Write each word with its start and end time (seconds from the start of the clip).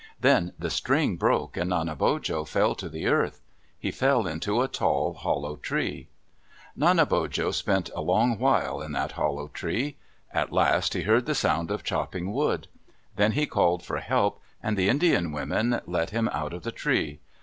Then 0.19 0.53
the 0.57 0.71
string 0.71 1.15
broke, 1.15 1.55
and 1.55 1.69
Nanebojo 1.69 2.43
fell 2.47 2.73
to 2.73 2.89
the 2.89 3.05
earth. 3.05 3.39
He 3.77 3.91
fell 3.91 4.25
into 4.25 4.63
a 4.63 4.67
tall 4.67 5.13
hollow 5.13 5.57
tree. 5.57 6.07
Nanebojo 6.75 7.51
spent 7.53 7.91
a 7.95 8.01
long 8.01 8.39
while 8.39 8.81
in 8.81 8.93
that 8.93 9.11
hollow 9.11 9.47
tree. 9.49 9.97
At 10.31 10.51
last 10.51 10.95
he 10.95 11.03
heard 11.03 11.27
the 11.27 11.35
sound 11.35 11.69
of 11.69 11.83
chopping 11.83 12.33
wood. 12.33 12.67
Then 13.17 13.33
he 13.33 13.45
called 13.45 13.83
for 13.83 13.97
help, 13.97 14.41
and 14.63 14.75
the 14.75 14.89
Indian 14.89 15.31
women 15.33 15.81
let 15.85 16.09
him 16.09 16.29
out 16.29 16.51
of 16.53 16.63
the 16.63 16.71
tree. 16.71 17.19